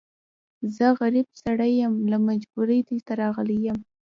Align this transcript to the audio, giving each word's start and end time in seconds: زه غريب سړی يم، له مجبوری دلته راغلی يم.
زه 0.75 0.85
غريب 1.01 1.27
سړی 1.43 1.71
يم، 1.81 1.93
له 2.11 2.17
مجبوری 2.27 2.79
دلته 2.89 3.11
راغلی 3.21 3.57
يم. 3.67 3.79